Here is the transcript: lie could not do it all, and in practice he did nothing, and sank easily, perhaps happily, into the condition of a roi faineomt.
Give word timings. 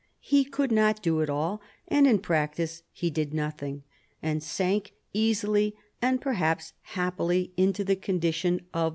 lie 0.31 0.43
could 0.49 0.71
not 0.71 1.03
do 1.03 1.19
it 1.19 1.29
all, 1.29 1.61
and 1.87 2.07
in 2.07 2.17
practice 2.17 2.81
he 2.91 3.11
did 3.11 3.35
nothing, 3.35 3.83
and 4.19 4.41
sank 4.41 4.93
easily, 5.13 5.75
perhaps 6.21 6.73
happily, 6.97 7.53
into 7.55 7.83
the 7.83 7.95
condition 7.95 8.55
of 8.55 8.59
a 8.59 8.61
roi 8.61 8.87
faineomt. 8.87 8.89